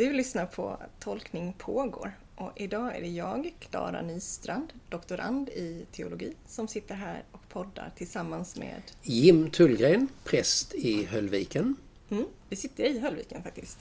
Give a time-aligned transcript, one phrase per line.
[0.00, 6.32] Du lyssnar på Tolkning pågår och idag är det jag, Klara Nystrand, doktorand i teologi,
[6.46, 11.76] som sitter här och poddar tillsammans med Jim Tullgren, präst i Höllviken.
[12.10, 13.78] Mm, vi sitter i Höllviken faktiskt,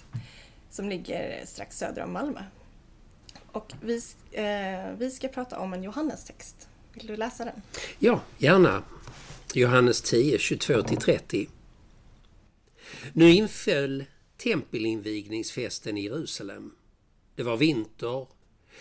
[0.70, 2.43] som ligger strax söder om Malmö.
[3.51, 4.01] Och vi,
[4.31, 6.67] eh, vi ska prata om en Johannestext.
[6.93, 7.61] Vill du läsa den?
[7.99, 8.83] Ja, gärna.
[9.54, 11.48] Johannes 10, 22-30.
[13.13, 14.05] Nu inföll
[14.39, 16.75] tempelinvigningsfesten i Jerusalem.
[17.35, 18.27] Det var vinter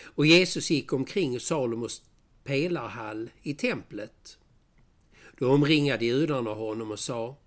[0.03, 2.03] och Jesus gick omkring i Salomos
[2.43, 4.37] pelarhall i templet.
[5.37, 7.37] Då omringade judarna honom och sa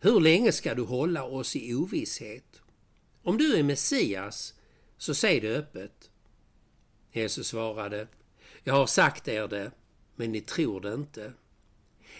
[0.00, 2.62] Hur länge ska du hålla oss i ovisshet?
[3.22, 4.54] Om du är Messias,
[4.98, 6.10] så säg det öppet.
[7.12, 8.08] Jesus svarade
[8.64, 9.70] Jag har sagt er det,
[10.16, 11.32] men ni tror det inte.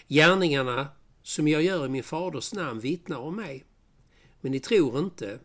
[0.07, 0.87] Gärningarna
[1.23, 3.65] som jag gör i min faders namn vittnar om mig.
[4.43, 5.39] Men ni tror inte,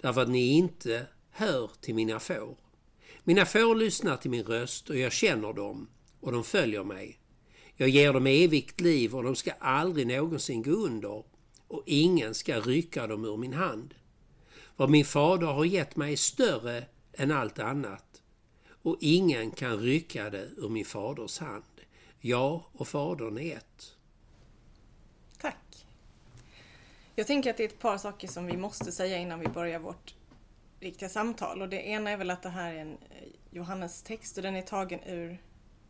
[0.00, 2.56] därför att ni inte hör till mina får.
[3.22, 5.88] Mina får lyssnar till min röst och jag känner dem
[6.20, 7.18] och de följer mig.
[7.76, 11.24] Jag ger dem evigt liv och de ska aldrig någonsin gå under
[11.68, 13.94] och ingen ska rycka dem ur min hand.
[14.76, 18.22] Vad min fader har gett mig är större än allt annat
[18.66, 21.64] och ingen kan rycka det ur min faders hand.
[22.20, 23.96] Jag och fadern är ett.
[25.38, 25.86] Tack.
[27.14, 29.78] Jag tänker att det är ett par saker som vi måste säga innan vi börjar
[29.78, 30.14] vårt
[30.80, 31.62] riktiga samtal.
[31.62, 34.62] Och det ena är väl att det här är en eh, Johannes-text och den är
[34.62, 35.38] tagen ur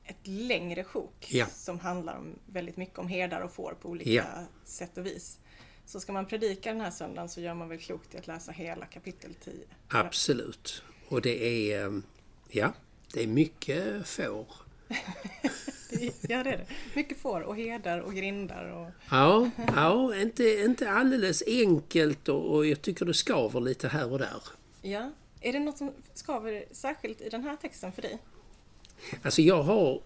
[0.05, 1.47] ett längre sjok Ja.
[1.47, 4.25] som handlar om, väldigt mycket om herdar och får på olika Ja.
[4.65, 5.39] sätt och vis.
[5.87, 8.53] Så ska man predika den här söndagen så gör man väl klokt i att läsa
[8.53, 9.55] hela kapitel 10.
[9.89, 10.83] Absolut.
[11.09, 11.93] Och det är, eh,
[12.51, 12.73] ja,
[13.13, 14.47] det är mycket får.
[16.29, 16.67] Ja, det är det.
[16.95, 22.67] Mycket får och herdar och grindar och Ja, ja inte, inte alldeles enkelt och, och
[22.67, 24.43] jag tycker det skaver lite här och där.
[24.83, 25.11] Ja.
[25.41, 28.19] Är det något som skaver särskilt i den här texten för dig?
[29.23, 30.03] Alltså jag har...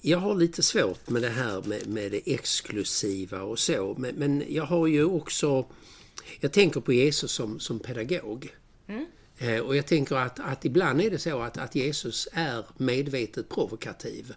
[0.00, 3.94] Jag har lite svårt med det här med, med det exklusiva och så.
[3.98, 5.66] Men, men jag har ju också...
[6.40, 8.54] Jag tänker på Jesus som, som pedagog.
[8.86, 9.00] Eh,
[9.64, 14.34] och jag tänker att, att ibland är det så att, att Jesus är medvetet provokativ.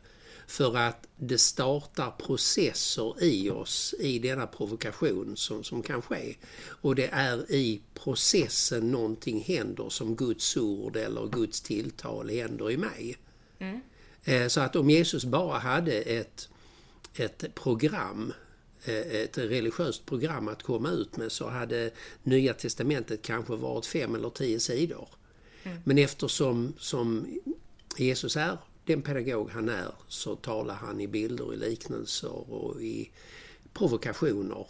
[0.48, 6.36] För att det startar processer i oss i denna provokation som, som kan ske.
[6.82, 12.78] Och det är i processen någonting händer som Guds ord eller Guds tilltal händer i
[12.78, 13.18] mig.
[14.24, 16.50] Eh, Så att om Jesus bara hade ett,
[17.16, 18.47] ett program, eh,
[18.88, 21.92] ett religiöst program att komma ut med så hade
[22.24, 25.10] Nya Testamentet kanske varit fem eller tio sidor.
[25.84, 27.40] Men eftersom som
[27.98, 33.12] Jesus är den pedagog han är så talar han i bilder, i liknelser och i
[33.74, 34.68] provokationer.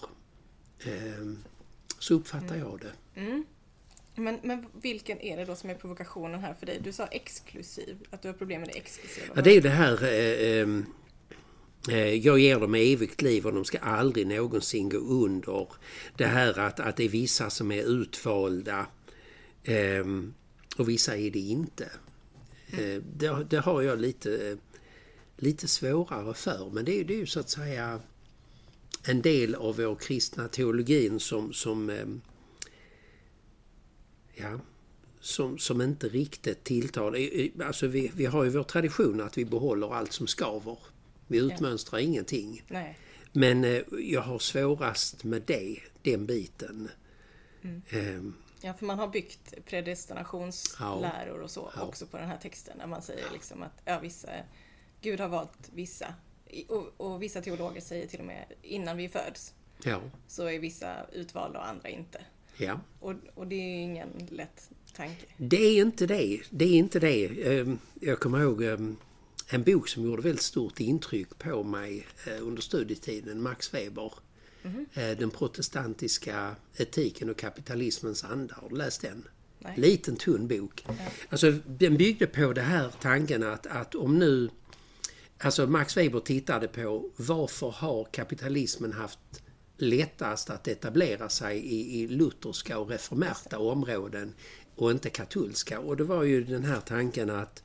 [0.80, 1.34] Eh,
[2.00, 3.44] Så uppfattar jag det.
[4.16, 6.80] Men, men vilken är det då som är provokationen här för dig?
[6.84, 9.34] Du sa exklusiv, att du har problem med det exklusiva.
[9.36, 10.04] Ja, det är det här...
[10.04, 10.86] Eh, ehm, eh,
[11.90, 15.68] Eh, jag ger dem evigt liv och de ska aldrig någonsin gå under.
[16.18, 18.88] Det här att, att det är vissa som är utvalda
[19.64, 20.34] ehm,
[20.78, 21.90] och vissa är det inte.
[22.72, 24.58] Eh, det, det har jag lite,
[25.38, 26.70] lite svårare för.
[26.70, 28.00] Men det är, ju- det är ju så att säga
[29.08, 32.22] en del av vår kristna teologin som, som ehm,
[34.36, 34.60] ja,
[35.20, 37.18] som, som inte riktigt tilltalar.
[37.40, 40.78] Eh, alltså vi, vi har ju vår tradition att vi behåller allt som skaver.
[41.28, 42.64] Vi utmönstrar ingenting.
[42.68, 42.98] Nej.
[43.32, 46.90] Men eh, jag har svårast med det, den biten.
[47.90, 51.82] Ehm, Ja, för man har byggt predestinationsläror och så Ja.
[51.82, 52.78] också på den här texten.
[52.78, 54.30] Där man säger liksom att ja, vissa,
[55.02, 56.14] Gud har valt vissa.
[56.68, 60.96] Och, och vissa teologer säger till och med innan vi föds ja, så är vissa
[61.14, 62.22] utvalda och andra inte.
[62.58, 62.80] ja.
[63.00, 65.26] Och, och det är ingen lätt tanke.
[65.38, 66.42] Det är inte det.
[66.50, 67.26] Det är inte det.
[67.60, 68.96] Ehm, Jag kommer ihåg ehm,
[69.50, 74.14] en bok som gjorde väldigt stort intryck på mig eh, under studietiden, Max Weber.
[74.94, 78.56] Eh, Den protestantiska etiken och kapitalismens anda.
[78.62, 79.24] Har du läst den?
[79.60, 79.74] Nej.
[79.78, 80.86] Liten tunn bok.
[81.30, 84.50] Alltså, den byggde på det här tanken att, att om nu...
[85.40, 89.20] Alltså Max Weber tittade på varför har kapitalismen haft
[89.78, 94.34] lättast att etablera sig i, i lutherska och reformerta områden
[94.76, 95.80] och inte katolska.
[95.80, 97.64] Och det var ju den här tanken att,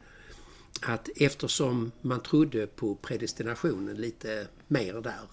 [0.80, 5.28] att eftersom man trodde på predestinationen lite mer där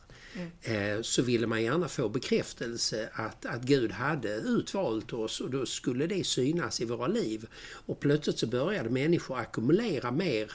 [0.62, 5.66] eh, så ville man gärna få bekräftelse att, att Gud hade utvalt oss och då
[5.66, 7.48] skulle det synas i våra liv.
[7.72, 10.52] Och plötsligt så började människor ackumulera mer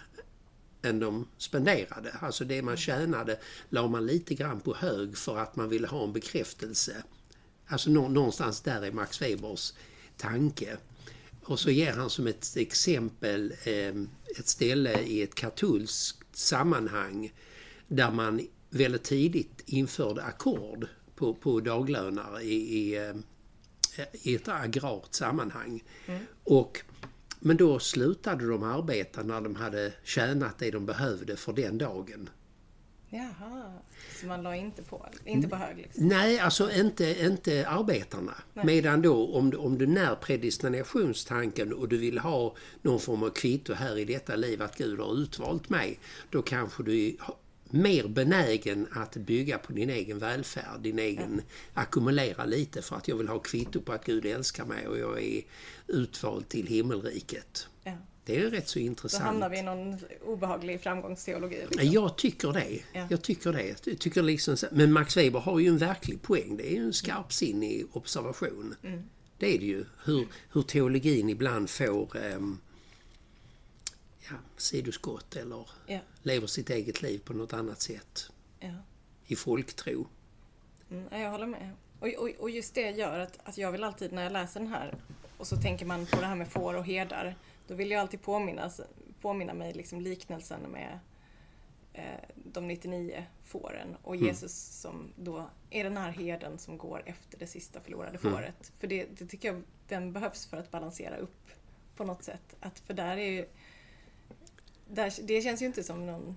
[0.83, 2.17] än de spenderade.
[2.21, 3.39] Alltså det man tjänade
[3.69, 7.03] la man lite grann på hög för att man ville ha en bekräftelse
[7.67, 9.73] Alltså någonstans där är Max Webers
[10.17, 10.77] tanke.
[11.47, 13.95] Och så ger han som ett exempel eh,
[14.39, 17.33] ett ställe i ett katolskt sammanhang
[17.89, 23.15] där man väldigt tidigt införde akkord på, på daglönare i, i, eh,
[24.13, 25.85] i ett agrart sammanhang.
[26.07, 26.27] Mm.
[26.45, 26.81] Och,
[27.41, 32.31] men då slutade de arbeta när de hade tjänat det de behövde för den dagen.
[33.15, 33.73] Jaha,
[34.21, 35.77] så man la inte på, inte på hög?
[35.77, 36.09] Liksom.
[36.09, 38.35] Nej, alltså inte, inte arbetarna.
[38.55, 38.67] Nej.
[38.67, 43.31] Medan då om du, om du när predestinationstanken och du vill ha någon form av
[43.31, 45.99] kvitto här i detta liv att Gud har utvalt mig.
[46.31, 47.17] Då kanske du
[47.71, 51.43] mer benägen att bygga på din egen välfärd, din egen
[51.75, 51.81] ja.
[51.81, 55.23] ackumulera lite för att jag vill ha kvitto på att Gud älskar mig och jag
[55.23, 55.43] är
[55.87, 57.69] utvald till himmelriket.
[57.85, 57.93] Ja.
[58.25, 59.23] Det är rätt så intressant.
[59.23, 61.67] Då hamnar vi i någon obehaglig framgångsteologi.
[61.71, 61.91] Liksom.
[61.91, 62.81] Jag tycker det.
[62.93, 63.07] Ja.
[63.11, 63.87] Jag tycker det.
[63.87, 66.57] Jag tycker liksom, men Max Weber har ju en verklig poäng.
[66.57, 68.75] Det är ju en skarpsinnig observation.
[68.83, 69.03] Mm.
[69.39, 69.85] Det är det ju.
[70.05, 72.61] Hur, hur teologin ibland får um,
[74.31, 75.99] ja, sidoskott eller ja.
[76.23, 78.31] lever sitt eget liv på något annat sätt.
[78.61, 78.75] Ja.
[79.27, 80.07] I folktro.
[80.91, 81.71] Mm, jag håller med.
[82.01, 84.69] Och, och, och, just det gör att, att jag vill alltid när jag läser den
[84.69, 84.95] här
[85.37, 87.37] och så tänker man på det här med får och herdar.
[87.67, 88.71] Då vill jag alltid påminna,
[89.21, 90.99] påminna mig liksom liknelsen med
[91.93, 94.27] eh, de 99 fåren och mm.
[94.27, 98.33] Jesus som då är den här herden som går efter det sista förlorade mm.
[98.33, 98.73] fåret.
[98.79, 101.51] För det, det tycker jag den behövs för att balansera upp
[101.97, 102.57] på något sätt.
[102.61, 103.47] Att, för där är ju
[104.89, 106.37] där, det känns ju inte som någon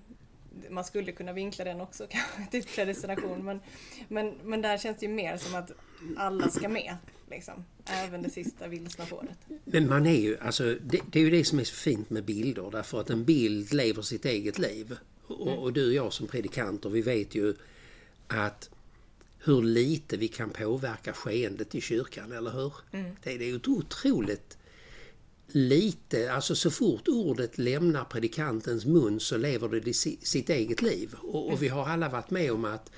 [0.69, 2.07] man skulle kunna vinkla den också,
[2.51, 3.45] typ predestination.
[3.45, 3.61] Men,
[4.07, 5.71] men, men där känns det ju mer som att
[6.17, 6.97] alla ska med.
[7.29, 7.65] Liksom.
[7.85, 9.37] Även det sista vilsna fåret.
[9.65, 12.25] Men man är ju, alltså, det, det, är ju det som är så fint med
[12.25, 12.71] bilder.
[12.71, 14.97] Därför att en bild lever sitt eget liv.
[15.27, 15.59] Och, mm.
[15.59, 17.55] och du och jag som predikanter, vi vet ju
[18.27, 18.69] att
[19.43, 22.73] hur lite vi kan påverka skeendet i kyrkan, eller hur?
[22.91, 23.11] Mm.
[23.23, 24.57] Det, det är ju otroligt
[25.47, 31.15] lite, alltså så fort ordet lämnar predikantens mun så lever det sitt eget liv.
[31.21, 32.91] Och, och, vi har alla varit med om att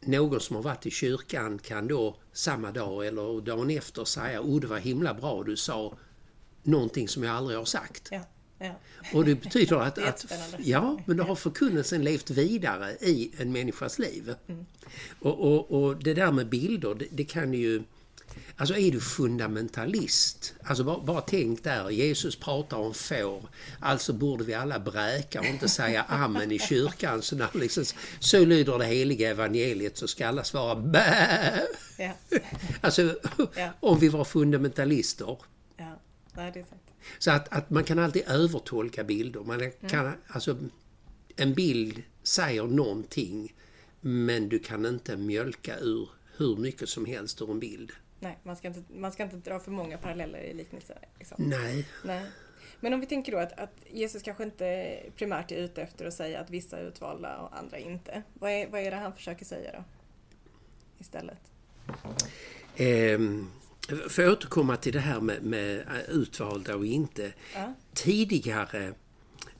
[0.00, 4.60] någon som har varit i kyrkan kan då samma dag eller dagen efter säga oh
[4.60, 5.94] det var himla bra du sa
[6.62, 8.08] någonting som jag aldrig har sagt.
[8.10, 8.20] Ja,
[8.58, 8.74] ja.
[9.14, 10.26] Och det betyder att, det att
[10.58, 14.34] ja, men då har förkunnelsen levt vidare i en människas liv.
[14.46, 14.66] Mm.
[15.20, 17.82] Och, och, och, det där med bilder, det, det kan ju
[18.56, 23.48] Alltså är du fundamentalist, alltså bara, bara tänk där, Jesus pratar om får,
[23.80, 27.22] alltså borde vi alla bräka och inte säga amen i kyrkan.
[27.22, 27.84] Så, när liksom,
[28.20, 31.66] så lyder det heliga evangeliet så ska alla svara bä.
[31.98, 32.12] Ja.
[32.80, 33.16] Alltså,
[33.56, 33.70] ja.
[33.80, 35.38] om vi var fundamentalister.
[35.76, 36.00] Ja,
[36.32, 36.82] Nej, det är sant.
[37.18, 39.40] Så att, att man kan alltid övertolka bilder.
[39.40, 39.72] Man mm.
[39.88, 40.18] kan, mm.
[40.26, 40.56] alltså,
[41.36, 43.54] en bild säger någonting
[44.00, 47.92] men du kan inte mjölka ur hur mycket som helst ur en bild.
[48.20, 50.98] Nej, man ska inte, man ska inte dra för många paralleller i liknelser.
[51.18, 51.36] Liksom.
[51.38, 51.88] Nej.
[52.04, 52.26] Nej.
[52.80, 56.14] Men om vi tänker då att, att, Jesus kanske inte primärt är ute efter att
[56.14, 58.22] säga att vissa är utvalda och andra inte.
[58.34, 59.84] Vad är, vad är det han försöker säga då?
[60.98, 61.38] Istället?
[62.78, 63.50] Um,
[64.08, 67.32] för att återkomma till det här med, med utvalda och inte.
[67.54, 67.74] Ja.
[67.94, 68.92] Tidigare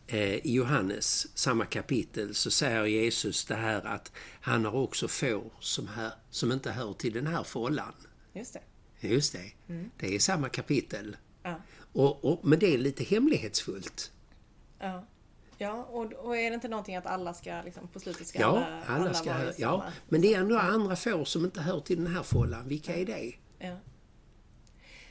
[0.07, 5.53] eh, i Johannes, samma kapitel, så säger Jesus det här att han har också får
[5.61, 7.93] som, här, som inte hör till den här fållan.
[8.33, 8.61] Just det.
[9.09, 9.53] Just det.
[9.69, 9.91] Mm.
[9.97, 11.17] Det är samma kapitel.
[11.43, 11.55] Ja.
[11.93, 14.13] Och, och, men det är lite hemlighetsfullt.
[14.79, 15.05] Ja.
[15.59, 18.49] Ja, och, och är det inte någonting att alla ska, liksom, på slutet ska ja,
[18.49, 22.05] alla, alla, ska vara Ja, men det är ändå andra får som inte hör till
[22.05, 22.69] den här fållan.
[22.69, 23.33] Vilka är det?
[23.59, 23.77] Ja.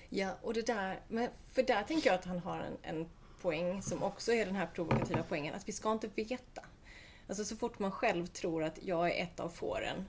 [0.10, 3.10] Ja, och det där, men för där tänker jag att han har en, en
[3.42, 6.62] poäng som också är den här provokativa poängen, att vi ska inte veta.
[7.28, 10.06] Alltså så fort man själv tror att jag är ett av fåren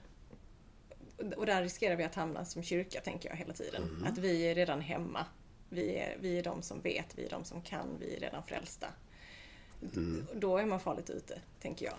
[1.37, 3.83] och där riskerar vi att hamna som kyrka, tänker jag hela tiden.
[3.83, 4.03] Mm.
[4.03, 5.25] Att vi är redan hemma.
[5.69, 8.43] Vi är, vi är de som vet, vi är de som kan, vi är redan
[8.43, 8.87] frälsta.
[9.95, 10.27] Mm.
[10.33, 11.95] Då är man farligt ute, tänker jag.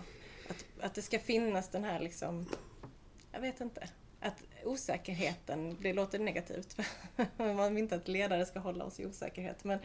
[0.49, 2.45] Att, att det ska finnas den här liksom,
[3.31, 3.89] jag vet inte,
[4.19, 6.77] att osäkerheten, det låter negativt.
[7.37, 9.63] man vill inte att ledare ska hålla oss i osäkerhet.
[9.63, 9.79] Men,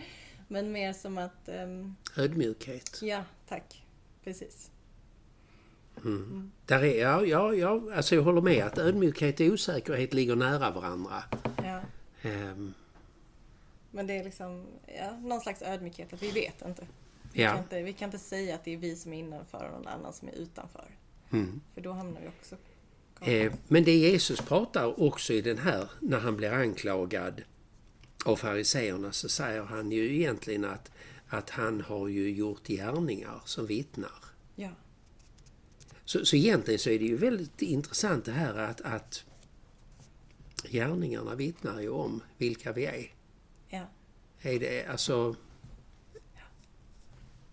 [0.49, 1.49] men mer som att...
[1.49, 3.03] Um, Ödmjukhet.
[3.03, 3.85] Ja, tack.
[4.25, 4.71] Precis.
[6.05, 6.51] Mm.
[6.67, 10.71] Där är, ja, ja, ja, alltså jag håller med att ödmjukhet och osäkerhet ligger nära
[10.71, 11.23] varandra.
[11.57, 11.81] Ja.
[12.31, 12.75] Um.
[13.91, 14.67] Men det är liksom
[14.99, 16.87] ja, någon slags ödmjukhet att vi vet inte.
[17.33, 17.51] Vi, ja.
[17.51, 17.83] kan inte.
[17.83, 20.29] vi kan inte säga att det är vi som är innanför och någon annan som
[20.29, 20.87] är utanför.
[21.31, 21.61] Mm.
[21.75, 22.57] För då hamnar vi också...
[23.21, 27.43] Eh, men det Jesus pratar också i den här, när han blir anklagad
[28.25, 30.91] av fariseerna, så säger han ju egentligen att,
[31.29, 34.25] att han har ju gjort gärningar som vittnar.
[34.55, 34.71] Ja.
[36.09, 39.25] Så, så egentligen så är det ju väldigt intressant det här att, att
[40.65, 43.15] gärningarna vittnar ju om vilka vi är.
[43.69, 43.89] Ja.
[44.41, 45.37] Är det alltså...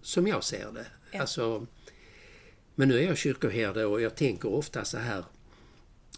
[0.02, 0.86] Som jag ser det.
[1.12, 1.22] Ja.
[1.22, 1.68] Alltså,
[2.76, 5.26] men nu är jag kyrkoherde och jag tänker ofta så här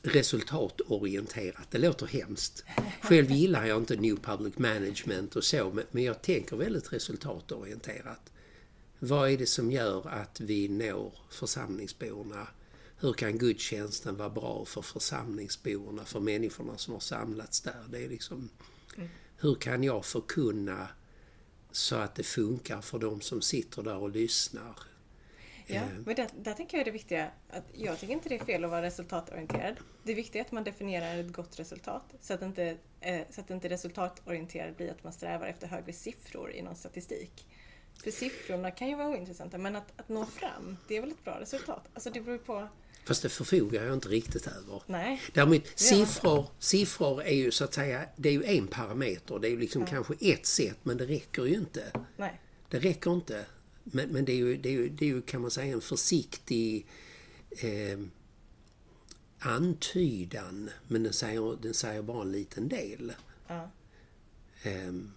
[0.01, 1.71] resultatorienterat.
[1.71, 2.63] Det låter hemskt.
[3.01, 8.31] Själv gillar jag inte New Public Management och så, men jag tänker väldigt resultatorienterat.
[8.99, 12.47] Vad är det som gör att vi når församlingsborna?
[12.99, 17.85] Hur kan gudstjänsten vara bra för församlingsborna, för människorna som har samlats där?
[17.89, 18.49] Det är liksom,
[19.37, 20.87] hur kan jag förkunna
[21.71, 24.79] så att det funkar för de som sitter där och lyssnar?
[25.69, 25.81] Ja, Eh.
[26.05, 28.69] men där, där tänker jag det viktiga, att jag tycker inte det är fel att
[28.69, 29.75] vara resultatorienterad.
[30.03, 33.49] Det viktiga är att man definierar ett gott resultat, så att inte, eh, så att
[33.49, 37.47] inte resultatorienterad blir att man strävar efter högre siffror i någon statistik.
[38.03, 41.23] För siffrorna kan ju vara ointressanta, men att, att nå fram, det är väl ett
[41.23, 41.89] bra resultat?
[41.93, 42.67] Alltså det beror på...
[43.05, 44.81] Fast det förfogar jag inte riktigt över.
[44.85, 45.21] Nej.
[45.33, 49.39] Däremot siffror, siffror är ju så att säga, det är ju en parameter.
[49.39, 51.91] Det är ju liksom kanske ett sätt, men det räcker ju inte.
[52.17, 52.41] Nej.
[52.69, 53.45] Det räcker inte.
[53.83, 55.81] Men, men det, är ju, det, är ju, det är ju, kan man säga, en
[55.81, 56.87] försiktig
[57.49, 57.99] eh,
[59.39, 60.69] antydan.
[60.87, 63.13] Men den säger, den säger bara en liten del.
[63.47, 63.71] Ja.
[64.63, 65.11] Ehm,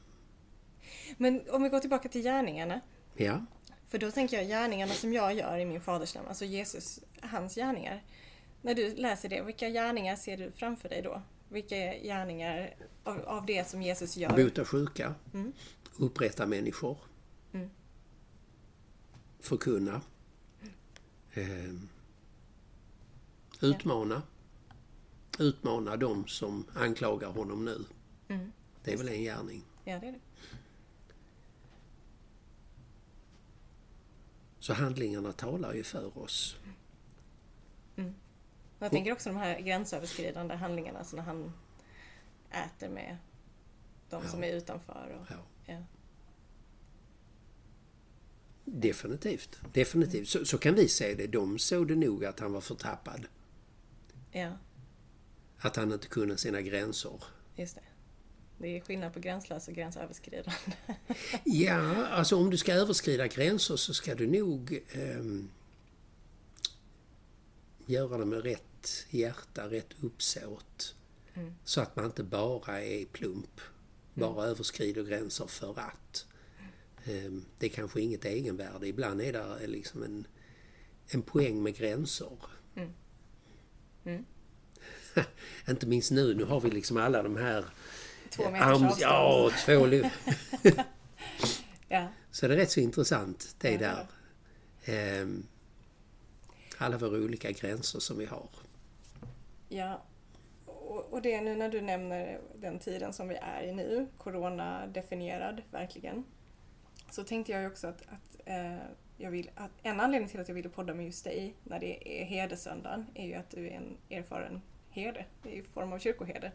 [1.16, 2.80] Men om vi går tillbaka till gärningarna.
[3.16, 3.44] ja,
[3.88, 7.54] För då tänker jag gärningarna som jag gör i min faders namn, alltså Jesus, hans
[7.54, 8.04] gärningar.
[8.62, 11.22] När du läser det, vilka gärningar ser du framför dig då?
[11.48, 12.74] Vilka gärningar
[13.04, 14.36] av, av det som Jesus gör?
[14.44, 15.14] bota sjuka,
[15.98, 16.98] upprätta människor,
[19.40, 20.00] förkunna,
[21.34, 21.88] ehm,
[23.60, 24.22] utmana,
[25.38, 27.84] utmana de som anklagar honom nu.
[28.84, 29.62] Det är väl en gärning.
[29.84, 30.18] Ja, det är det.
[34.60, 36.56] Så handlingarna talar ju för oss.
[38.78, 41.52] Jag tänker också de här gränsöverskridande handlingarna, alltså när han
[42.50, 43.16] äter med
[44.10, 44.48] de som Ja.
[44.48, 45.18] är utanför.
[45.20, 45.36] Och, Ja.
[45.74, 45.82] ja.
[48.64, 49.60] Definitivt.
[49.72, 50.28] Definitivt.
[50.28, 51.26] Så, så kan vi se det.
[51.26, 53.26] De såg det nog att han var förtappad.
[54.32, 54.52] ja,
[55.58, 57.22] Att han inte kunde sina gränser.
[57.56, 57.82] just det.
[58.60, 60.52] Det är skillnad på gränslös och gränsöverskridande.
[61.44, 65.50] Ja, alltså om du ska överskrida gränser så ska du nog ehm,
[67.86, 70.94] göra det med rätt hjärta, rätt uppsåt.
[71.64, 73.60] Så att man inte bara är plump.
[74.14, 76.26] Bara överskrider gränser för att.
[77.04, 78.88] Ehm, det är kanske inget egenvärde.
[78.88, 80.26] Ibland är det liksom en,
[81.08, 82.38] en poäng med gränser.
[85.68, 86.34] inte minst nu.
[86.34, 87.64] Nu har vi liksom alla de här
[88.30, 88.82] Två meters arms...
[88.82, 89.02] avstånd.
[89.02, 90.72] Ja, två...
[91.88, 92.06] Ja.
[92.30, 93.78] Så det är rätt så intressant det Ja.
[93.78, 94.06] där.
[94.84, 95.46] Ehm,
[96.78, 98.48] alla våra olika gränser som vi har.
[99.68, 100.02] Ja,
[101.10, 106.24] och det nu när du nämner den tiden som vi är i nu, corona-definierad verkligen,
[107.10, 108.76] så tänkte jag ju också att, att, eh,
[109.16, 112.20] jag vill, att en anledning till att jag ville podda med just dig när det
[112.20, 116.52] är herdesöndagen är ju att du är en erfaren herde i form av kyrkoherde.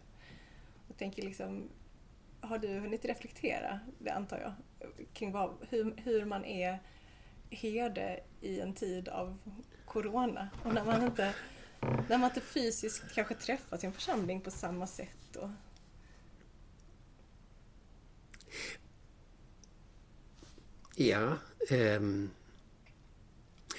[0.96, 1.70] Jag tänker liksom,
[2.42, 4.54] har du hunnit reflektera, det antar jag,
[5.14, 6.80] kring vad, hur, hur man är
[7.50, 9.38] herde i en tid av
[9.86, 11.34] corona och när man inte
[12.10, 15.36] när man inte fysiskt kanske träffar sin församling på samma sätt.
[15.36, 15.50] Och,
[20.96, 21.38] Ja.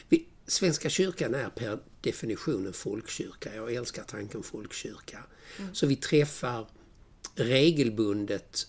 [0.08, 3.54] vi, Svenska kyrkan är per definition en folkkyrka.
[3.54, 5.24] Jag älskar tanken folkkyrka.
[5.72, 6.66] Så vi träffar
[7.36, 8.66] regelbundet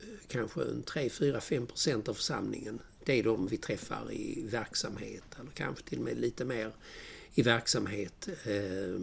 [0.00, 2.78] eh, kanske en 3, 4, 5 procent av församlingen.
[3.04, 6.72] Det är de vi träffar i verksamhet eller kanske till och med lite mer
[7.34, 8.28] i verksamhet.
[8.44, 9.00] Eh,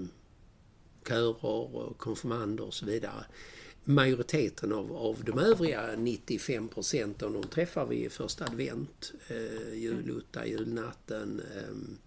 [1.08, 3.26] körer och konfirmander och så vidare.
[3.84, 10.48] Majoriteten av, av de övriga 95 procenten de träffar vi i första advent, eh, julutta,
[10.48, 11.98] julnatten, eh,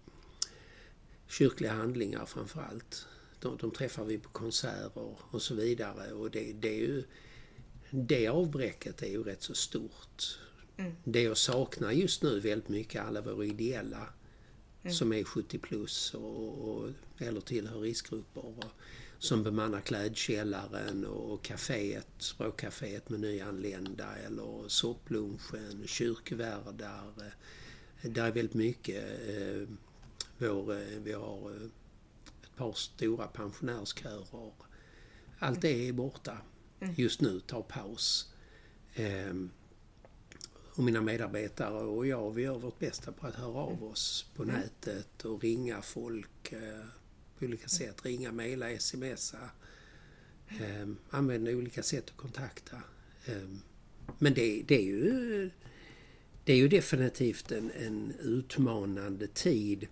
[1.27, 3.07] kyrkliga handlingar framförallt.
[3.41, 7.03] De, de träffar vi på konserter och så vidare och det, det är ju
[7.89, 10.39] det avbräcket är ju rätt så stort.
[11.03, 14.07] Det jag saknar just nu väldigt mycket alla våra ideella
[14.91, 18.45] som är 70 plus och, och, eller tillhör riskgrupper.
[18.45, 18.63] Och,
[19.19, 27.13] som bemannar klädkällaren och kaféet, språkcaféet med nyanlända eller sopplunchen, kyrkvärdar.
[28.01, 29.03] Eh, Där är väldigt mycket.
[29.29, 29.67] eh,
[30.37, 31.69] Vår, eh, vi har
[32.61, 34.51] par stora pensionärskörer.
[35.39, 36.37] Allt det är borta
[36.95, 38.33] just nu, tar paus.
[38.95, 39.51] Ehm,
[40.75, 44.43] och mina medarbetare och jag, vi gör vårt bästa på att höra av oss på
[44.43, 46.85] nätet och ringa folk eh,
[47.39, 48.05] på olika sätt.
[48.05, 49.49] Ringa, mejla, smsa.
[50.47, 52.77] Eh, använda olika sätt att kontakta.
[53.25, 53.49] Eh,
[54.19, 55.49] men det, det, är ju
[56.43, 59.87] det är ju definitivt en, en utmanande tid.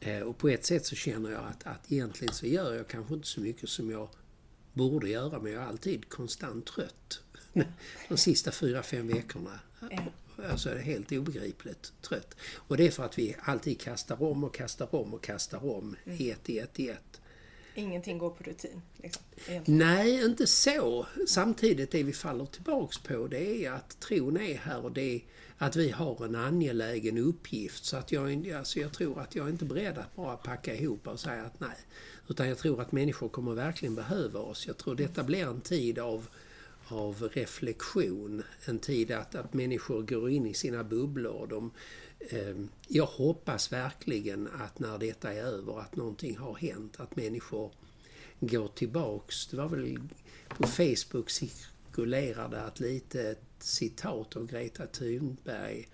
[0.00, 3.14] Eh, och på ett sätt så känner jag att, att egentligen så gör jag kanske
[3.14, 4.08] inte så mycket som jag
[4.72, 7.20] borde göra men jag är alltid konstant trött.
[7.52, 7.62] Ja.
[8.08, 9.60] De sista fyra, fem veckorna.
[9.80, 9.98] Ja.
[10.50, 12.36] Alltså det är helt obegripligt trött.
[12.54, 15.96] Och det är för att vi alltid kastar om och kastar om och kastar om
[16.04, 16.22] mm.
[16.22, 17.20] i ett, i ett, i ett.
[17.78, 18.82] Ingenting går på rutin?
[18.96, 19.22] Liksom,
[19.64, 21.06] Nej, inte så.
[21.28, 25.20] Samtidigt det vi faller tillbaks på det är att tron är här och det är
[25.58, 27.84] att vi har en angelägen uppgift.
[27.84, 31.06] Så att jag, alltså jag tror att jag är inte beredd att bara packa ihop
[31.08, 31.76] och säga att nej.
[32.28, 34.66] Utan jag tror att människor kommer verkligen behöva oss.
[34.66, 36.26] Jag tror detta blir en tid av,
[36.88, 38.42] av reflektion.
[38.64, 41.46] En tid att, att människor går in i sina bubblor.
[41.46, 41.70] De,
[42.88, 47.00] jag hoppas verkligen att när detta är över att någonting har hänt.
[47.00, 47.72] Att människor
[48.40, 49.46] går tillbaks.
[49.46, 49.98] Det var väl
[50.48, 55.88] på Facebook cirkulerade att lite citat av Greta Thunberg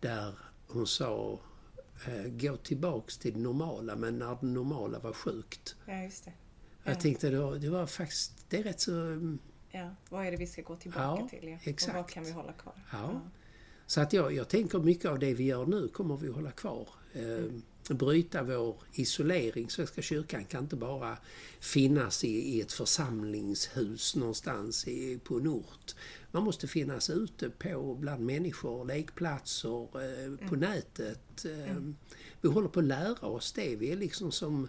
[0.00, 0.34] där
[0.66, 1.40] hon sa
[2.06, 5.76] eh, gå tillbaks till det normala men när det normala var sjukt.
[5.86, 6.32] Ja, just det.
[6.84, 6.90] Ja.
[6.90, 8.92] Jag tänkte då, det var faktiskt, det är rätt så...
[8.92, 9.38] Mm,
[9.70, 11.48] ja, vad är det vi ska gå tillbaka ja, till?
[11.48, 11.58] Ja.
[11.62, 11.96] Exakt.
[11.96, 12.74] Och vad kan vi hålla kvar?
[12.92, 13.20] Ja.
[13.86, 16.88] Så att jag, jag tänker mycket av det vi gör nu kommer vi hålla kvar.
[17.12, 19.70] Mm bryta vår isolering.
[19.70, 21.16] Svenska kyrkan kan inte bara
[21.60, 25.94] finnas i, i ett församlingshus någonstans i, på en ort.
[26.30, 30.60] Man måste finnas ute på bland människor, lekplatser, eh, på mm.
[30.60, 31.44] nätet.
[31.44, 31.96] Eh, mm.
[32.40, 33.76] Vi håller på att lära oss det.
[33.76, 34.68] Vi är liksom som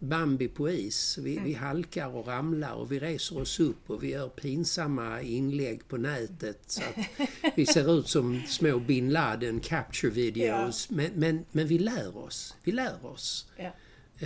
[0.00, 1.18] Bambi på is.
[1.18, 1.44] Vi, mm.
[1.44, 5.96] vi halkar och ramlar och vi reser oss upp och vi gör pinsamma inlägg på
[5.96, 10.86] nätet så att vi ser ut som små bin Laden capture videos.
[10.90, 10.96] Ja.
[10.96, 12.56] Men, men, men vi lär oss.
[12.64, 13.46] Vi lär oss.
[13.56, 13.72] Ja.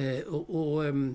[0.00, 1.14] Eh, och, och ehm,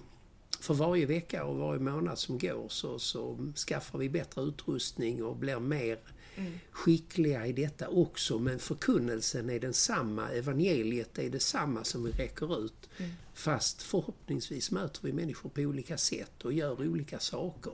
[0.59, 5.35] för varje vecka och varje månad som går så, så skaffar vi bättre utrustning och
[5.35, 5.99] blir mer
[6.37, 6.59] mm.
[6.71, 8.39] skickliga i detta också.
[8.39, 12.89] Men förkunnelsen är densamma, evangeliet är detsamma som vi räcker ut.
[12.97, 13.11] Mm.
[13.33, 17.73] Fast förhoppningsvis möter vi människor på olika sätt och gör olika saker.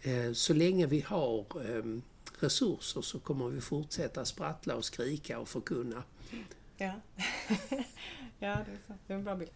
[0.00, 2.02] Eh, så länge vi har ehm,
[2.38, 6.02] resurser så kommer vi fortsätta sprattla och skrika och förkunna.
[6.76, 6.92] Ja,
[8.38, 8.94] ja det är så.
[9.06, 9.50] Det är en bra bild.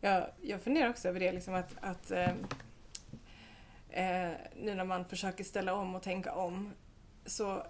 [0.00, 2.30] Jag, jag funderar också över det, liksom att, att eh,
[3.90, 6.72] eh, nu när man försöker ställa om och tänka om
[7.26, 7.66] så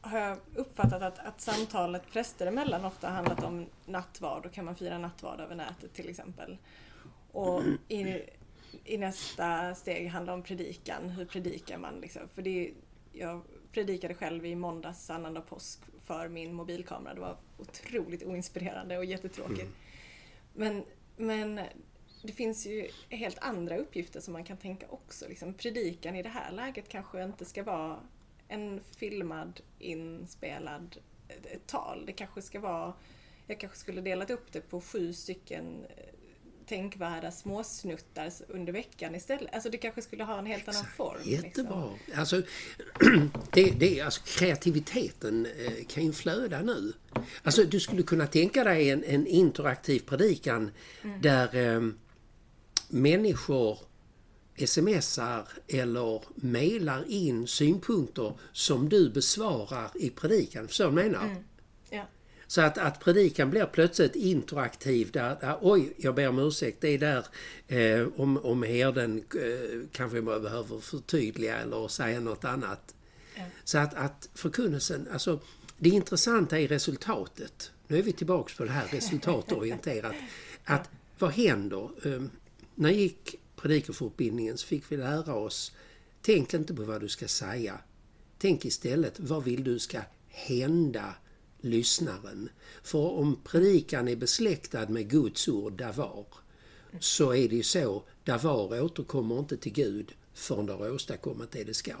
[0.00, 4.42] har jag uppfattat att, att samtalet präster emellan ofta handlat om nattvard.
[4.42, 6.58] Då kan man fira nattvard över nätet till exempel.
[7.32, 8.22] Och i,
[8.84, 11.08] i nästa steg handlar om predikan.
[11.08, 12.00] Hur predikar man?
[12.00, 12.22] Liksom?
[12.34, 12.72] För det,
[13.12, 13.42] jag
[13.72, 17.14] predikade själv i måndags, annandag påsk, för min mobilkamera.
[17.14, 19.60] Det var otroligt oinspirerande och jättetråkigt.
[19.60, 19.72] Mm.
[20.52, 20.84] Men
[21.16, 21.60] men
[22.22, 25.28] det finns ju helt andra uppgifter som man kan tänka också.
[25.28, 28.00] Liksom, predikan i det här läget kanske inte ska vara
[28.48, 30.96] en filmad, inspelad
[31.28, 32.06] ett tal.
[32.06, 32.92] Det kanske ska vara,
[33.46, 36.04] jag kanske skulle delat upp det på sju stycken eh,
[36.66, 39.54] tänkvärda småsnuttar under veckan istället.
[39.54, 40.76] Alltså det kanske skulle ha en helt Exakt.
[40.76, 41.20] annan form.
[41.24, 41.90] Jättebra.
[42.06, 42.20] Liksom.
[42.20, 42.42] Alltså,
[43.52, 46.92] det, det, alltså, kreativiteten eh, kan ju flöda nu.
[47.42, 50.70] Alltså du skulle kunna tänka dig en, en interaktiv predikan
[51.02, 51.20] mm.
[51.20, 51.80] där eh,
[52.88, 53.78] människor
[54.64, 60.68] smsar eller mejlar in synpunkter som du besvarar i predikan.
[60.68, 61.24] Förstår du vad jag menar?
[61.24, 61.42] Mm.
[62.46, 66.88] Så att, att predikan blir plötsligt interaktiv där, där oj, jag ber om ursäkt, det
[66.88, 67.26] är där
[67.68, 72.94] eh, om, om herden eh, kanske behöver förtydliga eller säga något annat.
[73.36, 73.42] Ja.
[73.64, 75.40] Så att, att förkunnelsen, alltså
[75.78, 77.70] det intressanta är resultatet.
[77.86, 80.14] Nu är vi tillbaks på det här resultatorienterat.
[80.64, 81.90] Att vad händer?
[82.04, 82.22] Eh,
[82.74, 85.72] när jag gick predikofortbildningen så fick vi lära oss,
[86.22, 87.80] tänk inte på vad du ska säga.
[88.38, 91.14] Tänk istället, vad vill du ska hända
[91.60, 92.48] lyssnaren.
[92.82, 96.26] För om predikan är besläktad med Guds ord davar
[97.00, 101.64] så är det ju så, davar återkommer inte till Gud förrän du har åstadkommit det
[101.64, 101.94] det ska.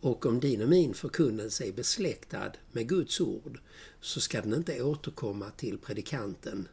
[0.00, 3.60] Och om din och min förkunnelse är besläktad med Guds ord
[4.00, 6.68] så ska den inte återkomma till predikanten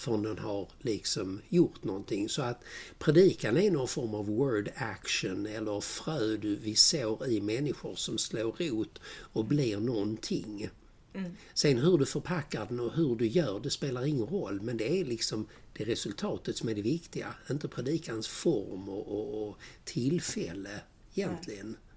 [0.00, 2.28] förrän den har liksom gjort någonting.
[2.28, 2.64] Så att
[2.98, 8.18] predikan är någon form av word action eller frö du vi sår i människor som
[8.18, 9.00] slår rot
[9.32, 10.70] och blir någonting.
[11.14, 11.32] Mm.
[11.54, 14.60] Sen hur du förpackar den och hur du gör, det spelar ingen roll.
[14.60, 17.34] Men det är liksom det resultatet som är det viktiga.
[17.50, 20.80] Inte predikans form och, och, och tillfälle
[21.14, 21.66] egentligen.
[21.66, 21.89] Nej.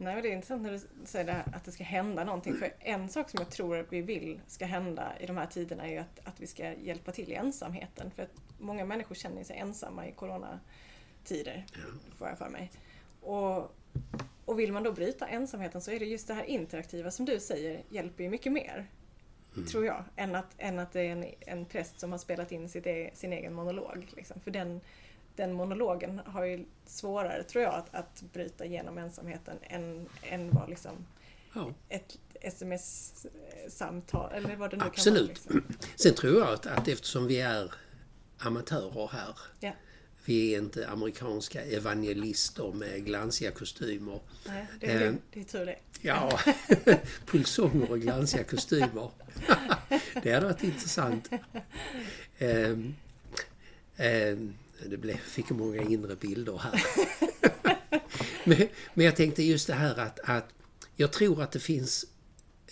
[0.00, 2.54] Nej, det är intressant när du säger det här, att det ska hända någonting.
[2.54, 5.86] För en sak som jag tror att vi vill ska hända i de här tiderna
[5.86, 8.10] är ju att, att vi ska hjälpa till i ensamheten.
[8.10, 11.66] För att många människor känner sig ensamma i coronatider,
[12.18, 12.70] får jag för mig.
[13.20, 13.76] Och,
[14.44, 17.40] och vill man då bryta ensamheten så är det just det här interaktiva som du
[17.40, 18.86] säger hjälper ju mycket mer.
[19.56, 19.68] Mm.
[19.68, 20.04] Tror jag.
[20.16, 23.10] Än att, än att det är en, en präst som har spelat in sitt e,
[23.14, 24.06] sin egen monolog.
[24.16, 24.40] Liksom.
[24.40, 24.80] För den,
[25.38, 30.68] den monologen har ju svårare, tror jag, att, att bryta igenom ensamheten än, än vad
[30.68, 30.92] liksom
[31.54, 31.74] ja.
[31.88, 35.44] ett sms-samtal eller vad det nu Absolut.
[35.46, 35.64] kan vara.
[35.68, 35.88] Liksom.
[35.96, 37.72] Sen tror jag att, att eftersom vi är
[38.38, 39.72] amatörer här ja.
[40.24, 44.20] Vi är inte amerikanska evangelister med glansiga kostymer.
[44.46, 45.78] Nej, det, är, eh, det är tur det.
[46.00, 46.40] Ja,
[47.26, 49.10] pulsonger och glansiga kostymer.
[50.22, 51.30] det hade varit intressant.
[52.38, 52.70] Eh,
[53.96, 54.38] eh,
[54.86, 56.82] det blev, fick många inre bilder här.
[58.44, 60.48] men, men jag tänkte just det här att, att
[60.96, 62.06] jag tror att det finns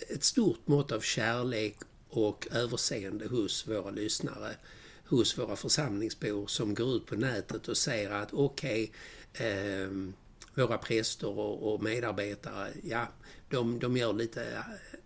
[0.09, 1.75] ett stort mått av kärlek
[2.09, 4.55] och överseende hos våra lyssnare
[5.07, 8.91] hos våra församlingsbor som går ut på nätet och säger att okej,
[9.33, 9.89] okay, eh,
[10.53, 13.07] våra präster och, och, medarbetare, ja,
[13.49, 14.63] de, de gör lite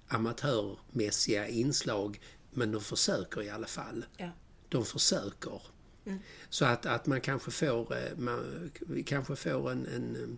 [0.08, 2.20] amatörmässiga inslag
[2.52, 4.06] men de försöker i alla fall.
[4.18, 4.30] Ja.
[4.70, 5.62] De försöker.
[6.06, 6.20] Mm.
[6.50, 8.72] Så att, att man kanske får, eh, man,
[9.06, 10.38] kanske får en, en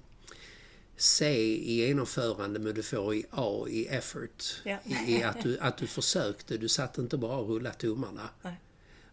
[0.97, 4.62] C i genomförande men du får i A i effort.
[4.63, 4.78] Ja.
[4.86, 8.30] I, I, att, du, att du försökte, du satt inte bara och rullade tummarna.
[8.41, 8.56] Nej.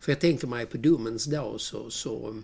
[0.00, 2.42] För jag tänker mig på domens dag så, så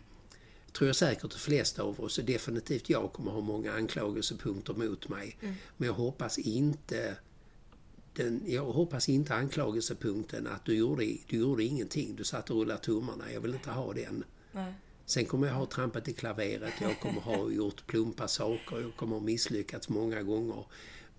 [0.72, 5.08] tror jag säkert de flesta av oss, och definitivt jag, kommer ha många anklagelsepunkter mot
[5.08, 5.36] mig.
[5.40, 5.54] Mm.
[5.76, 7.16] Men jag hoppas inte
[8.16, 12.80] den, jag hoppas inte anklagelsepunkten att du gjorde, du gjorde ingenting, du satt och rullade
[12.80, 13.32] tummarna.
[13.32, 14.24] Jag vill inte ha den.
[14.52, 14.74] Nej.
[15.04, 19.16] Sen kommer jag ha trampat i klaveret, jag kommer ha gjort plumpa saker, jag kommer
[19.16, 20.64] ha misslyckats många gånger.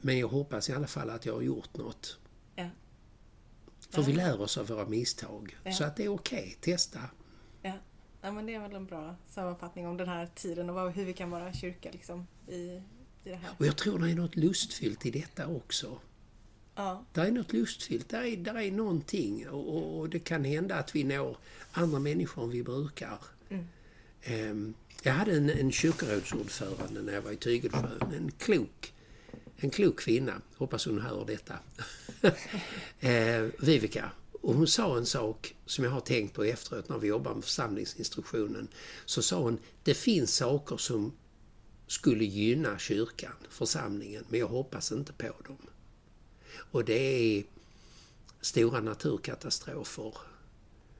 [0.01, 2.17] Men jag hoppas i alla fall att jag har gjort något.
[2.55, 2.69] Ja.
[3.89, 5.57] För vi lär oss av våra misstag.
[5.63, 5.71] Ja.
[5.71, 6.73] Så att det är okej, okay.
[6.73, 6.99] testa.
[7.61, 7.73] Ja.
[8.21, 11.13] ja, men det är väl en bra sammanfattning om den här tiden och hur vi
[11.13, 12.83] kan vara kyrka liksom, i, i
[13.23, 13.49] det här.
[13.57, 15.99] Och jag tror det är något lustfyllt i detta också.
[16.77, 17.05] Ja.
[17.13, 20.95] Det är något lustfyllt, det är, där är någonting och, och, det kan hända att
[20.95, 21.37] vi når
[21.71, 23.17] andra människor än vi brukar.
[23.49, 23.65] Mm.
[24.51, 28.93] Um, jag hade en, en kyrkorådsordförande när jag var i Tygelsjö, en klok,
[29.57, 31.59] en klok kvinna, hoppas hon hör detta.
[32.99, 34.11] eh, Vivica.
[34.41, 37.43] Och hon sa en sak som jag har tänkt på efteråt när vi jobbar med
[37.43, 38.67] församlingsinstruktionen.
[39.05, 41.13] Så sa hon, det finns saker som
[41.87, 45.57] skulle gynna kyrkan, församlingen, men jag hoppas inte på dem.
[46.71, 47.43] Och det är
[48.41, 50.13] stora naturkatastrofer,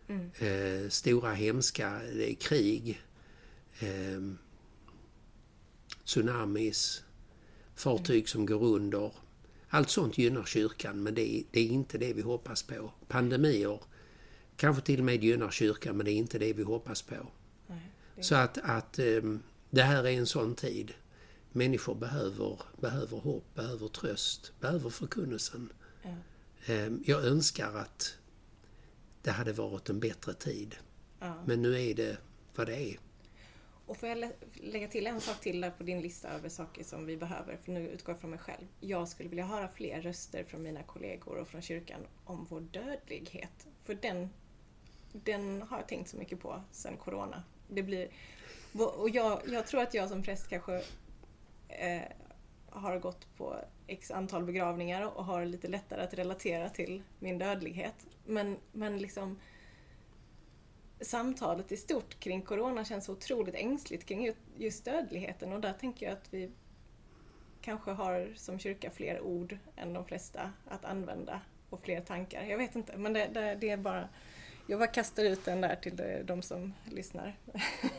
[0.08, 0.32] mm.
[0.40, 3.02] eh, stora hemska, det är krig,
[3.80, 4.22] eh,
[6.06, 7.04] tsunamis,
[7.76, 8.28] fartyg mm.
[8.28, 9.12] som går under,
[9.70, 12.92] allt sånt gynnar kyrkan men det är, det är inte det vi hoppas på.
[13.08, 13.80] Pandemier
[14.56, 17.16] kanske till och med gynnar kyrkan men det är inte det vi hoppas på.
[17.68, 17.92] Nej,
[18.22, 20.94] Så att, att um, det här är en sån tid.
[21.58, 25.74] Människor behöver, behöver hopp, behöver tröst, behöver förkunnelsen.
[26.04, 26.10] Ja.
[26.74, 28.18] Um, jag önskar att
[29.22, 30.76] det hade varit en bättre tid.
[31.20, 31.44] Ja.
[31.46, 32.18] Men nu är det
[32.56, 33.00] vad det är.
[33.86, 37.06] Och får jag lägga till en sak till där på din lista över saker som
[37.06, 38.68] vi behöver, för nu utgår jag från mig själv.
[38.80, 43.68] Jag skulle vilja höra fler röster från mina kollegor och från kyrkan om vår dödlighet.
[43.84, 44.30] För den,
[45.12, 47.44] den har jag tänkt så mycket på sen Corona.
[47.68, 48.10] Det blir,
[48.74, 50.84] och jag, jag tror att jag som präst kanske
[51.70, 52.02] eh,
[52.70, 53.56] har gått på
[53.88, 58.06] x antal begravningar och har lite lättare att relatera till min dödlighet.
[58.26, 59.40] Men, men liksom
[61.02, 66.14] samtalet i stort kring Corona känns otroligt ängsligt kring just dödligheten och där tänker jag
[66.14, 66.52] att vi
[67.62, 72.44] kanske har som kyrka fler ord än de flesta att använda och fler tankar.
[72.44, 74.10] Jag vet inte, men det, det, det är bara
[74.70, 77.38] jag bara kastar ut den där till de som lyssnar.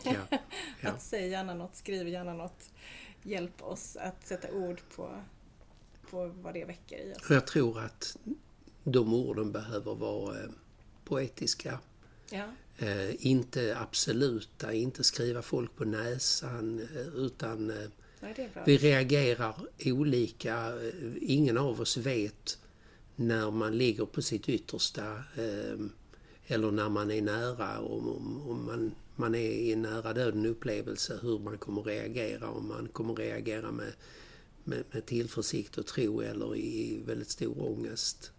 [0.02, 0.38] Ja, ja.
[0.90, 2.70] att säg gärna något, skriv gärna något.
[3.22, 5.22] Hjälp oss att sätta ord på,
[6.10, 7.30] på vad det väcker i oss.
[7.30, 8.16] Jag tror att
[8.84, 10.50] de orden behöver vara eh,
[11.04, 11.78] poetiska.
[12.30, 12.44] Ja.
[12.78, 17.88] Eh, inte absoluta, inte skriva folk på näsan eh, utan eh,
[18.20, 19.54] Nej, vi reagerar
[19.84, 20.72] olika.
[21.20, 22.58] Ingen av oss vet
[23.16, 25.78] när man ligger på sitt yttersta eh,
[26.46, 30.46] eller när man är nära, om, om, om man, man är i en nära döden
[30.46, 32.50] upplevelse, hur man kommer reagera.
[32.50, 33.92] Om man kommer reagera med,
[34.64, 38.32] med, med tillförsikt och tro eller i väldigt stor ångest.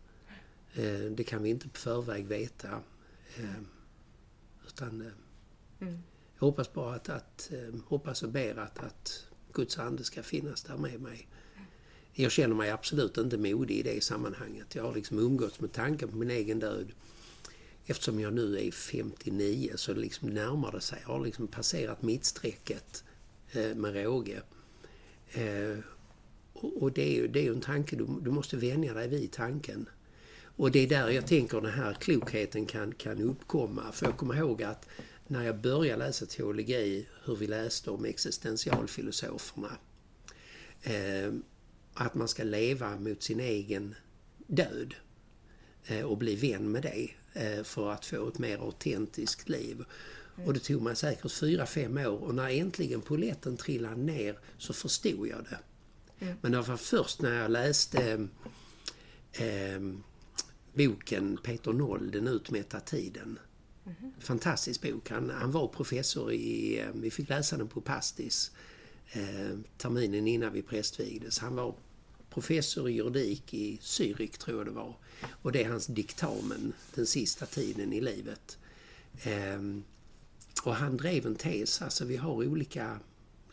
[0.74, 2.82] Eh, det kan vi inte på förväg veta.
[3.38, 3.62] Eh,
[4.68, 6.00] utan eh, mm.
[6.40, 10.64] jag hoppas bara att, att eh, hoppas och ber att, att Guds ande ska finnas
[10.64, 11.28] där med mig.
[12.14, 14.76] Jag känner mig absolut inte modig i det sammanhanget.
[14.76, 16.92] Jag har liksom umgåtts med tanken på min egen död.
[17.90, 21.00] Eftersom jag nu är 59 så liksom närmar det sig.
[21.02, 23.04] Jag har liksom passerat mittstrecket
[23.52, 24.42] eh, med råge.
[25.32, 25.78] Eh,
[26.54, 29.90] och det är ju det är en tanke, du, du måste vänja dig vid tanken.
[30.42, 33.92] Och det är där jag tänker den här klokheten kan, kan uppkomma.
[33.92, 34.90] För jag kommer ihåg att
[35.28, 39.72] när jag började läsa teologi, hur vi läste om existentialfilosoferna.
[40.82, 41.34] Eh,
[41.94, 43.96] att man ska leva mot sin egen
[44.48, 44.96] död
[46.04, 49.86] och bli vän med det eh, för att få ett mer autentiskt liv.
[50.46, 54.74] Och det tog mig säkert fyra fem år och när äntligen poletten trillade ner så
[54.74, 55.60] förstod jag det.
[56.26, 56.38] Mm.
[56.42, 58.28] Men det var först när jag läste
[59.32, 59.80] eh,
[60.74, 63.40] boken Peter Noll, Den utmätta tiden.
[63.86, 64.12] Mm.
[64.20, 65.10] Fantastisk bok.
[65.10, 68.52] Han, han var professor i, eh, vi fick läsa den på Pastis
[69.12, 71.40] eh, terminen innan vi prästvigdes.
[71.40, 71.76] Han var
[72.42, 74.96] professor i juridik i Zürich tror jag det var.
[75.42, 78.58] Och det är hans diktamen den sista tiden i livet.
[79.24, 79.84] Ehm,
[80.64, 83.00] och han drev en tes, alltså vi har olika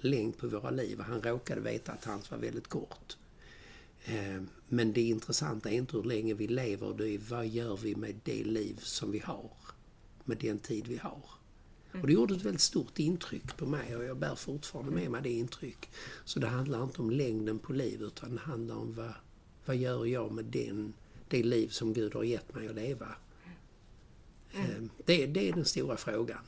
[0.00, 3.16] längd på våra liv och han råkade veta att hans var väldigt kort.
[4.04, 7.96] Ehm, men det intressanta är inte hur länge vi lever, det är vad gör vi
[7.96, 9.50] med det liv som vi har?
[10.24, 11.22] Med den tid vi har.
[12.00, 15.22] Och det gjorde ett väldigt stort intryck på mig och jag bär fortfarande med mig
[15.22, 15.90] det intryck.
[16.24, 19.12] Så det handlar inte om längden på livet utan det handlar om vad,
[19.64, 20.92] vad gör jag med den,
[21.28, 23.08] det liv som Gud har gett mig att leva.
[24.54, 24.90] Mm.
[25.04, 26.44] Det, det är den stora frågan.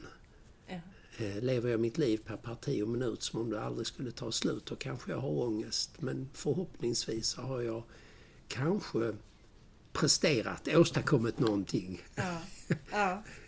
[1.20, 4.32] Eh, lever jag mitt liv per parti och minut som om det aldrig skulle ta
[4.32, 5.90] slut, då kanske jag har ångest.
[5.98, 7.82] Men förhoppningsvis så har jag
[8.48, 9.14] kanske
[9.92, 12.02] presterat, åstadkommit någonting.
[12.14, 12.40] Ja,
[12.90, 13.22] ja.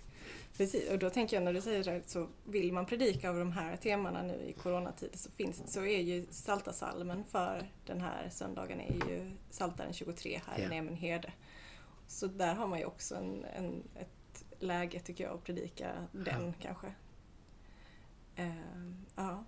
[0.60, 3.52] Precis, och då tänker jag när du säger det så vill man predika över de
[3.52, 8.80] här temana nu i coronatid så, finns, så är ju Saltasalmen för den här söndagen
[8.80, 10.74] är ju Saltaren 23 här ja.
[10.74, 11.32] i min herde.
[12.06, 16.46] Så där har man ju också en, en, ett läge tycker jag att predika den
[16.46, 16.52] ja.
[16.60, 16.86] kanske.
[18.38, 19.44] Uh, ja.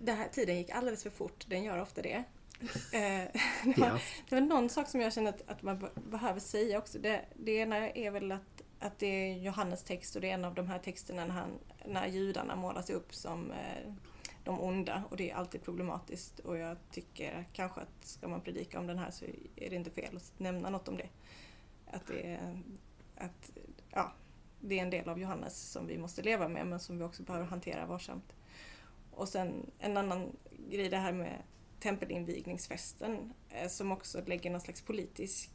[0.00, 2.24] Den här tiden gick alldeles för fort, den gör ofta det.
[2.62, 2.70] Uh,
[3.74, 3.98] det, var, ja.
[4.28, 6.98] det var någon sak som jag känner att, att man behöver säga också.
[6.98, 10.44] Det, det ena är väl att, att det är Johannes text och det är en
[10.44, 13.92] av de här texterna när, han, när judarna målas upp som eh,
[14.44, 18.78] de onda och det är alltid problematiskt och jag tycker kanske att ska man predika
[18.78, 19.24] om den här så
[19.56, 21.08] är det inte fel att nämna något om det.
[21.90, 22.62] Att det är,
[23.16, 23.50] att,
[23.90, 24.12] ja,
[24.60, 27.22] det är en del av Johannes som vi måste leva med men som vi också
[27.22, 28.36] behöver hantera varsamt.
[29.10, 30.36] Och sen en annan
[30.70, 31.42] grej det här med
[31.80, 35.50] tempelinvigningsfesten eh, som också lägger någon slags politisk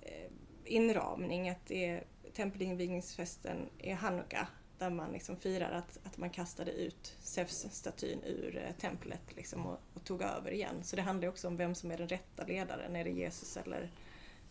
[0.00, 0.30] eh,
[0.64, 1.48] inramning.
[1.48, 2.04] Att det är,
[2.38, 4.48] tempelinvigningsfesten är Hanukka
[4.78, 9.80] där man liksom firar att, att man kastade ut Zeus-statyn ur eh, templet liksom och,
[9.94, 10.74] och, tog över igen.
[10.82, 12.96] Så det handlar också om vem som är den rätta ledaren.
[12.96, 13.90] Är det Jesus eller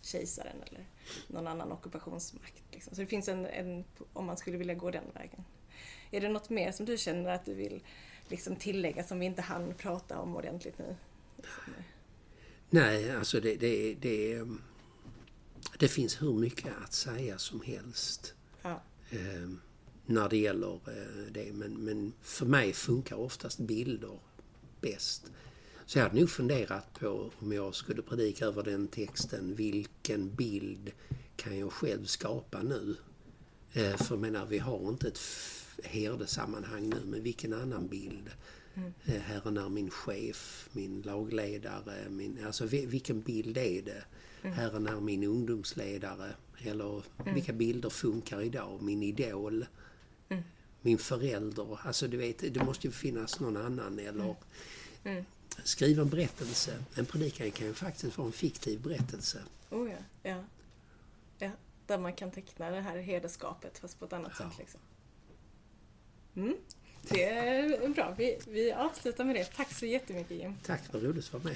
[0.02, 0.86] kejsaren eller
[1.28, 2.64] någon annan ockupationsmakt.
[2.72, 2.96] Liksom.
[2.96, 5.44] Så det finns en, en, om man skulle vilja gå den vägen.
[6.12, 7.84] Är det något mer som du känner att du vill
[8.28, 10.96] liksom tillägga som vi inte hann prata om ordentligt nu?
[12.70, 14.46] Nej, alltså det, det, det,
[15.78, 18.34] det finns hur mycket att säga som helst.
[18.62, 18.82] Ja.
[19.10, 19.50] Eh,
[20.06, 21.54] när det gäller eh, det.
[21.54, 24.20] Men, men för mig funkar oftast bilder
[24.82, 25.32] bäst.
[25.86, 30.92] Så jag hade nog funderat på om jag skulle predika över den texten, vilken bild
[31.36, 32.96] kan jag själv skapa nu?
[33.74, 35.20] Eh, för menar, vi har inte ett
[35.84, 38.30] herdesammanhang nu, men vilken annan bild?
[38.74, 38.94] Mm.
[39.06, 44.04] Eh, Herren är min chef, min lagledare, min, alltså vilken bild är det?
[44.48, 44.60] Mm.
[44.60, 46.32] Herren är min ungdomsledare.
[46.58, 47.34] Eller mm.
[47.34, 48.82] vilka bilder funkar idag?
[48.82, 49.66] Min idol?
[50.30, 50.44] Mm.
[50.82, 51.80] Min förälder?
[51.84, 54.36] Alltså du vet, det måste ju finnas någon annan eller mm.
[55.04, 55.26] mm
[55.64, 56.84] skriva en berättelse.
[56.96, 59.44] En predikan kan ju faktiskt vara en fiktiv berättelse.
[59.70, 60.44] Oh ja, ja.
[61.40, 61.52] ja.
[61.86, 64.50] Där man kan teckna det här hederskapet fast på ett annat ja.
[64.50, 64.60] sätt.
[64.60, 64.80] Liksom.
[66.36, 66.56] Mm.
[67.10, 68.16] Det är bra.
[68.18, 69.44] Vi, vi avslutar med det.
[69.44, 70.56] Tack så jättemycket Jim.
[70.66, 71.56] Tack, vad roligt att vara med.